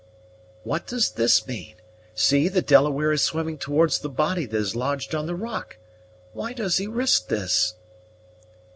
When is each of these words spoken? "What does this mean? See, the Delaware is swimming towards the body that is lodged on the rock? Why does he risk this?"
"What 0.63 0.87
does 0.87 1.11
this 1.11 1.45
mean? 1.45 1.75
See, 2.15 2.47
the 2.49 2.63
Delaware 2.63 3.11
is 3.11 3.21
swimming 3.21 3.59
towards 3.59 3.99
the 3.99 4.09
body 4.09 4.47
that 4.47 4.57
is 4.57 4.75
lodged 4.75 5.13
on 5.13 5.27
the 5.27 5.35
rock? 5.35 5.77
Why 6.33 6.53
does 6.53 6.77
he 6.77 6.87
risk 6.87 7.27
this?" 7.27 7.75